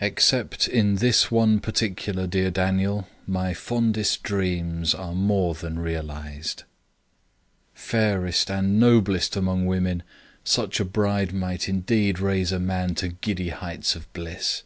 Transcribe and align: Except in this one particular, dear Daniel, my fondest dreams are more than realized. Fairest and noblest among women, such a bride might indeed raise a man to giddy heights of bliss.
Except 0.00 0.68
in 0.68 0.98
this 0.98 1.32
one 1.32 1.58
particular, 1.58 2.28
dear 2.28 2.48
Daniel, 2.48 3.08
my 3.26 3.52
fondest 3.52 4.22
dreams 4.22 4.94
are 4.94 5.16
more 5.16 5.52
than 5.54 5.80
realized. 5.80 6.62
Fairest 7.74 8.52
and 8.52 8.78
noblest 8.78 9.34
among 9.34 9.66
women, 9.66 10.04
such 10.44 10.78
a 10.78 10.84
bride 10.84 11.32
might 11.32 11.68
indeed 11.68 12.20
raise 12.20 12.52
a 12.52 12.60
man 12.60 12.94
to 12.94 13.08
giddy 13.08 13.48
heights 13.48 13.96
of 13.96 14.06
bliss. 14.12 14.62